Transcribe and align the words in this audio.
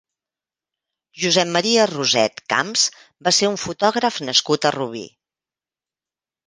Josep 1.23 1.51
Maria 1.57 1.85
Roset 1.91 2.41
Camps 2.55 2.87
va 3.29 3.37
ser 3.41 3.51
un 3.53 3.61
fotògraf 3.67 4.19
nascut 4.31 4.69
a 4.71 4.75
Rubí. 4.79 5.09